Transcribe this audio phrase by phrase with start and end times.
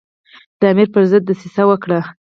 [0.59, 1.99] د امیر پر ضد دسیسه وکړي.